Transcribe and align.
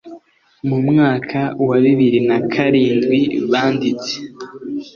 mu 0.67 0.77
mwaka 0.87 1.39
wa 1.67 1.77
bibiri 1.83 2.19
na 2.29 2.37
karindwi 2.51 3.19
banditse 3.51 4.13